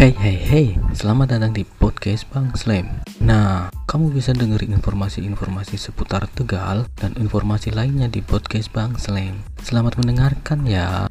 Hey 0.00 0.16
hey 0.16 0.40
hey, 0.40 0.68
selamat 0.96 1.36
datang 1.36 1.52
di 1.52 1.60
podcast 1.60 2.24
Bang 2.32 2.56
Slam. 2.56 3.04
Nah, 3.20 3.68
kamu 3.84 4.16
bisa 4.16 4.32
dengerin 4.32 4.72
informasi-informasi 4.80 5.76
seputar 5.76 6.24
Tegal 6.32 6.88
dan 6.96 7.12
informasi 7.20 7.68
lainnya 7.68 8.08
di 8.08 8.24
podcast 8.24 8.72
Bang 8.72 8.96
Slam. 8.96 9.44
Selamat 9.60 10.00
mendengarkan 10.00 10.64
ya. 10.64 11.04